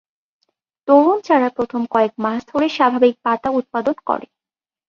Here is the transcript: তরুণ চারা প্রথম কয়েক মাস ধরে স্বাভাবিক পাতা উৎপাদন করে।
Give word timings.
তরুণ 0.87 1.17
চারা 1.23 1.49
প্রথম 1.49 1.81
কয়েক 1.93 2.13
মাস 2.23 2.39
ধরে 2.51 2.67
স্বাভাবিক 2.69 3.15
পাতা 3.25 3.49
উৎপাদন 3.59 3.95
করে। 4.07 4.25